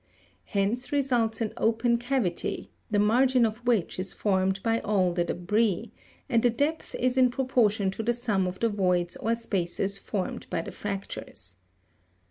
Hence 0.45 0.91
results 0.91 1.41
an 1.41 1.53
open 1.57 1.99
cavi 1.99 2.35
ty 2.35 2.49
(fig. 2.49 2.69
191), 2.89 2.89
the 2.89 2.97
margin 3.05 3.45
of 3.45 3.57
which 3.67 3.99
is 3.99 4.13
formed 4.13 4.63
by 4.63 4.79
all 4.79 5.13
the 5.13 5.23
debris, 5.23 5.91
and 6.27 6.41
the 6.41 6.49
depth 6.49 6.95
is 6.95 7.19
in 7.19 7.29
proportion 7.29 7.91
to 7.91 8.01
the 8.01 8.13
sum 8.15 8.47
of 8.47 8.59
the 8.59 8.69
voids 8.69 9.15
or 9.17 9.35
spaces 9.35 9.99
formed 9.99 10.47
by 10.49 10.63
the 10.63 10.71
fractures. 10.71 11.57